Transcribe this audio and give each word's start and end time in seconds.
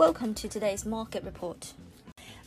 Welcome 0.00 0.32
to 0.36 0.48
today's 0.48 0.86
market 0.86 1.22
report. 1.24 1.74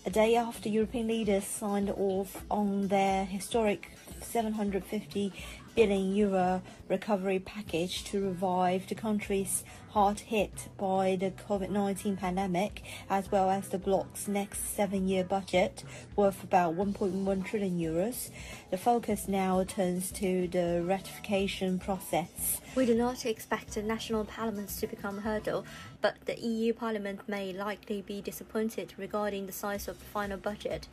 A 0.05 0.09
day 0.09 0.35
after 0.35 0.67
European 0.67 1.07
leaders 1.07 1.45
signed 1.45 1.89
off 1.89 2.43
on 2.51 2.89
their 2.89 3.23
historic 3.23 3.89
750 4.21 5.31
billion 5.75 6.13
euro 6.13 6.61
recovery 6.89 7.39
package 7.39 8.03
to 8.03 8.21
revive 8.21 8.87
the 8.87 8.95
countries 8.95 9.63
hard 9.89 10.19
hit 10.19 10.69
by 10.77 11.15
the 11.19 11.31
COVID-19 11.31 12.17
pandemic, 12.17 12.81
as 13.09 13.31
well 13.31 13.49
as 13.49 13.69
the 13.69 13.77
bloc's 13.77 14.27
next 14.27 14.75
seven-year 14.75 15.23
budget 15.23 15.83
worth 16.15 16.43
about 16.43 16.75
1.1 16.75 17.45
trillion 17.45 17.79
euros. 17.79 18.31
The 18.71 18.77
focus 18.77 19.27
now 19.27 19.63
turns 19.63 20.11
to 20.13 20.47
the 20.47 20.81
ratification 20.83 21.77
process. 21.77 22.59
We 22.75 22.87
do 22.87 22.95
not 22.95 23.25
expect 23.27 23.75
the 23.75 23.83
national 23.83 24.25
parliaments 24.25 24.79
to 24.79 24.87
become 24.87 25.19
a 25.19 25.21
hurdle, 25.21 25.63
but 26.01 26.15
the 26.25 26.39
EU 26.39 26.73
Parliament 26.73 27.21
may 27.27 27.53
likely 27.53 28.01
be 28.01 28.19
disappointed 28.19 28.95
regarding 28.97 29.45
the 29.45 29.51
size 29.51 29.87
of 29.87 29.92
the 29.99 30.05
final 30.05 30.37
budget 30.37 30.87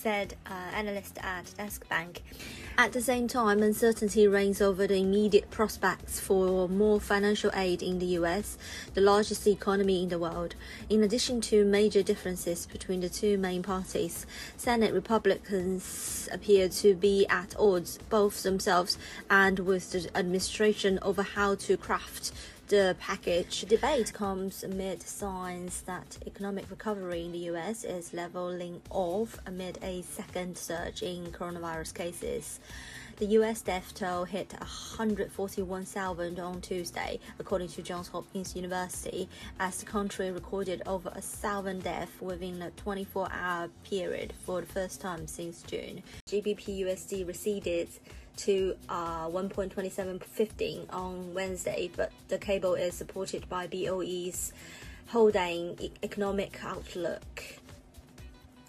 said 0.00 0.34
uh, 0.46 0.74
analyst 0.74 1.18
at 1.22 1.44
Danske 1.58 1.86
Bank. 1.88 2.22
At 2.78 2.92
the 2.92 3.02
same 3.02 3.28
time, 3.28 3.62
uncertainty 3.62 4.26
reigns 4.26 4.62
over 4.62 4.86
the 4.86 4.96
immediate 4.96 5.50
prospects 5.50 6.18
for 6.18 6.68
more 6.68 6.98
financial 7.00 7.50
aid 7.54 7.82
in 7.82 7.98
the 7.98 8.06
US, 8.20 8.56
the 8.94 9.02
largest 9.02 9.46
economy 9.46 10.02
in 10.02 10.08
the 10.08 10.18
world. 10.18 10.54
In 10.88 11.02
addition 11.02 11.42
to 11.42 11.64
major 11.64 12.02
differences 12.02 12.66
between 12.66 13.00
the 13.00 13.10
two 13.10 13.36
main 13.36 13.62
parties, 13.62 14.24
Senate 14.56 14.94
Republicans 14.94 16.28
appear 16.32 16.68
to 16.70 16.94
be 16.94 17.26
at 17.28 17.54
odds 17.58 17.98
both 18.08 18.42
themselves 18.42 18.96
and 19.28 19.58
with 19.58 19.92
the 19.92 20.08
administration 20.16 20.98
over 21.02 21.22
how 21.22 21.54
to 21.56 21.76
craft 21.76 22.32
the 22.70 22.94
package 23.00 23.62
debate 23.62 24.12
comes 24.12 24.62
amid 24.62 25.02
signs 25.02 25.80
that 25.82 26.16
economic 26.24 26.70
recovery 26.70 27.24
in 27.24 27.32
the 27.32 27.50
US 27.50 27.82
is 27.82 28.14
leveling 28.14 28.80
off 28.90 29.36
amid 29.44 29.76
a 29.82 30.02
second 30.02 30.56
surge 30.56 31.02
in 31.02 31.26
coronavirus 31.32 31.92
cases. 31.94 32.60
The 33.16 33.26
US 33.40 33.60
death 33.62 33.92
toll 33.92 34.22
hit 34.22 34.52
141,000 34.52 36.38
on 36.38 36.60
Tuesday, 36.60 37.18
according 37.40 37.68
to 37.70 37.82
Johns 37.82 38.06
Hopkins 38.06 38.54
University, 38.54 39.28
as 39.58 39.80
the 39.80 39.86
country 39.86 40.30
recorded 40.30 40.80
over 40.86 41.10
a 41.16 41.20
thousand 41.20 41.82
deaths 41.82 42.20
within 42.20 42.62
a 42.62 42.70
24 42.70 43.32
hour 43.32 43.68
period 43.82 44.32
for 44.46 44.60
the 44.60 44.66
first 44.68 45.00
time 45.00 45.26
since 45.26 45.62
June. 45.62 46.04
GBP 46.28 46.82
USD 46.82 47.26
receded 47.26 47.88
to 48.38 48.76
uh, 48.88 49.26
1.2715 49.28 50.92
on 50.92 51.34
Wednesday, 51.34 51.90
but 51.96 52.12
the 52.28 52.38
cable 52.38 52.74
is 52.74 52.94
supported 52.94 53.48
by 53.48 53.66
BOE's 53.66 54.52
holding 55.08 55.90
economic 56.02 56.64
outlook. 56.64 57.42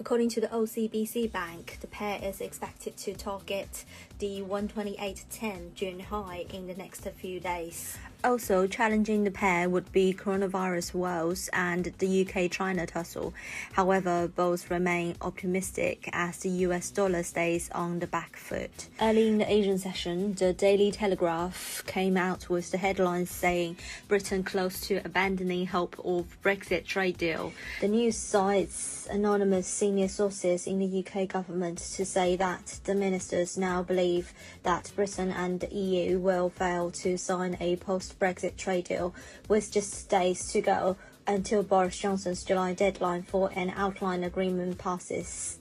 According 0.02 0.30
to 0.30 0.42
the 0.42 0.48
OCBC 0.48 1.32
Bank, 1.32 1.78
the 1.80 1.86
pair 1.86 2.20
is 2.24 2.42
expected 2.42 2.98
to 2.98 3.14
target 3.14 3.86
the 4.18 4.42
128.10 4.42 5.76
June 5.76 6.00
high 6.00 6.48
in 6.52 6.66
the 6.66 6.74
next 6.74 7.08
few 7.08 7.40
days. 7.40 8.00
Also, 8.24 8.68
challenging 8.68 9.24
the 9.24 9.32
pair 9.32 9.68
would 9.68 9.92
be 9.92 10.14
coronavirus 10.14 10.94
woes 10.94 11.50
and 11.54 11.86
the 11.98 12.28
UK 12.28 12.52
China 12.52 12.86
tussle. 12.86 13.34
However, 13.74 14.28
both 14.28 14.70
remain 14.70 15.16
optimistic 15.22 16.08
as 16.14 16.38
the 16.38 16.50
US 16.66 16.92
dollar 16.92 17.24
stays 17.24 17.70
on 17.72 17.98
the 17.98 18.06
back 18.06 18.38
foot. 18.38 18.90
Early 19.02 19.28
in 19.28 19.40
the 19.40 19.52
Asian 19.52 19.80
session, 19.80 20.36
the 20.36 20.54
Daily 20.54 20.92
Telegraph 20.92 21.84
came 21.88 22.16
out 22.16 22.48
with 22.48 22.70
the 22.70 22.78
headline 22.78 23.26
saying 23.26 23.78
Britain 24.08 24.44
close 24.44 24.82
to 24.82 24.98
abandoning 25.04 25.66
hope 25.66 26.00
of 26.06 26.38
Brexit 26.44 26.86
trade 26.86 27.18
deal. 27.18 27.54
The 27.82 27.88
news 27.88 28.18
cites 28.18 29.08
anonymous 29.10 29.66
senior 29.92 30.08
sources 30.08 30.68
in 30.68 30.80
the 30.80 31.06
UK 31.06 31.28
government 31.28 31.78
to 31.78 32.06
say 32.06 32.38
that 32.38 32.80
the 32.86 32.96
ministers 32.96 33.58
now 33.58 33.84
believe 33.84 34.32
that 34.64 34.90
Britain 34.96 35.30
and 35.32 35.60
the 35.60 35.76
EU 35.76 36.18
will 36.18 36.48
fail 36.50 36.90
to 36.90 37.18
sign 37.18 37.58
a 37.60 37.76
post 37.76 38.18
Brexit 38.18 38.56
trade 38.56 38.86
deal, 38.86 39.14
with 39.50 39.70
just 39.70 40.08
days 40.08 40.50
to 40.54 40.62
go 40.62 40.96
until 41.28 41.62
Boris 41.62 41.98
Johnson's 41.98 42.46
July 42.46 42.74
deadline 42.74 43.24
for 43.24 43.52
an 43.54 43.74
outline 43.76 44.24
agreement 44.24 44.78
passes. 44.78 45.60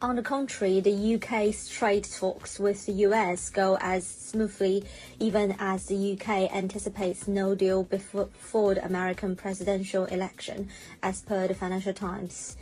On 0.00 0.16
the 0.16 0.22
contrary, 0.22 0.80
the 0.80 1.16
UK's 1.16 1.68
trade 1.68 2.08
talks 2.10 2.58
with 2.58 2.86
the 2.86 2.92
US 3.08 3.50
go 3.50 3.76
as 3.82 4.06
smoothly 4.06 4.84
even 5.20 5.54
as 5.58 5.84
the 5.84 6.12
UK 6.12 6.50
anticipates 6.50 7.28
no 7.28 7.54
deal 7.54 7.82
before 7.82 8.74
the 8.74 8.86
American 8.86 9.36
presidential 9.36 10.06
election, 10.06 10.70
as 11.02 11.20
per 11.20 11.46
the 11.46 11.54
Financial 11.54 11.92
Times. 11.92 12.56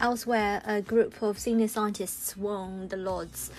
Elsewhere, 0.00 0.62
a 0.64 0.80
group 0.80 1.22
of 1.22 1.38
senior 1.38 1.68
scientists 1.68 2.34
warned 2.34 2.88
the 2.88 2.96
Lords 2.96 3.50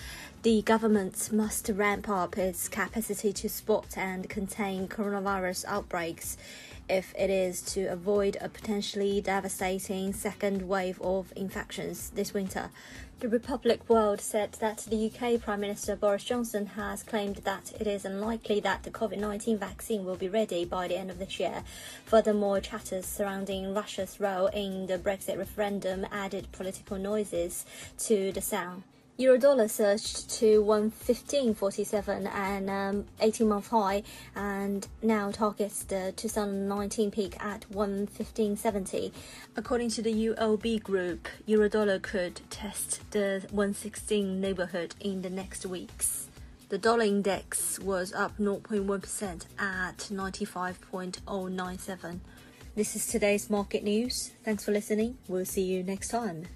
the 0.42 0.60
government 0.62 1.30
must 1.32 1.68
ramp 1.68 2.08
up 2.08 2.36
its 2.36 2.68
capacity 2.68 3.32
to 3.32 3.48
spot 3.48 3.96
and 3.96 4.28
contain 4.28 4.88
coronavirus 4.88 5.64
outbreaks 5.68 6.36
if 6.88 7.14
it 7.16 7.30
is 7.30 7.62
to 7.62 7.84
avoid 7.84 8.36
a 8.40 8.48
potentially 8.48 9.20
devastating 9.20 10.12
second 10.12 10.62
wave 10.62 11.00
of 11.00 11.32
infections 11.36 12.10
this 12.10 12.34
winter. 12.34 12.70
The 13.20 13.28
Republic 13.28 13.88
World 13.88 14.20
said 14.20 14.54
that 14.54 14.78
the 14.90 15.06
UK 15.06 15.40
Prime 15.40 15.60
Minister 15.60 15.94
Boris 15.94 16.24
Johnson 16.24 16.66
has 16.66 17.04
claimed 17.04 17.36
that 17.36 17.72
it 17.78 17.86
is 17.86 18.04
unlikely 18.04 18.58
that 18.60 18.82
the 18.82 18.90
COVID 18.90 19.18
19 19.18 19.58
vaccine 19.58 20.04
will 20.04 20.16
be 20.16 20.28
ready 20.28 20.64
by 20.64 20.88
the 20.88 20.96
end 20.96 21.12
of 21.12 21.20
this 21.20 21.38
year. 21.38 21.62
Furthermore, 22.04 22.58
chatters 22.58 23.06
surrounding 23.06 23.74
Russia's 23.74 24.18
role 24.18 24.48
in 24.48 24.88
the 24.88 24.98
Brexit 24.98 25.38
referendum 25.38 26.04
added 26.10 26.50
political 26.50 26.98
noises 26.98 27.64
to 27.98 28.32
the 28.32 28.40
sound. 28.40 28.82
Eurodollar 29.18 29.68
surged 29.68 30.30
to 30.30 30.64
115.47 30.64 32.34
and 32.34 32.70
um, 32.70 33.04
18 33.20 33.46
month 33.46 33.68
high 33.68 34.02
and 34.34 34.88
now 35.02 35.30
targets 35.30 35.84
the 35.84 36.14
2019 36.16 37.10
peak 37.10 37.36
at 37.44 37.66
115.70. 37.70 39.12
According 39.54 39.90
to 39.90 40.00
the 40.00 40.28
UOB 40.28 40.82
group, 40.82 41.28
Eurodollar 41.46 42.00
could 42.00 42.40
test 42.48 43.02
the 43.10 43.44
116 43.50 44.40
neighborhood 44.40 44.94
in 45.00 45.20
the 45.20 45.30
next 45.30 45.66
weeks. 45.66 46.28
The 46.70 46.78
dollar 46.78 47.04
index 47.04 47.78
was 47.80 48.14
up 48.14 48.38
0.1% 48.38 49.44
at 49.58 49.98
95.097. 49.98 52.20
This 52.74 52.96
is 52.96 53.06
today's 53.06 53.50
market 53.50 53.84
news. 53.84 54.32
Thanks 54.42 54.64
for 54.64 54.72
listening. 54.72 55.18
We'll 55.28 55.44
see 55.44 55.64
you 55.64 55.82
next 55.82 56.08
time. 56.08 56.46